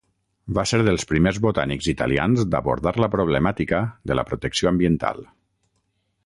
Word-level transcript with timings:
Va 0.57 0.61
ser 0.69 0.77
dels 0.85 1.03
primers 1.11 1.39
botànics 1.43 1.89
italians 1.93 2.41
d'abordar 2.55 2.95
la 3.05 3.11
problemàtica 3.17 3.83
de 4.13 4.17
la 4.19 4.25
protecció 4.31 4.73
ambiental. 4.75 5.23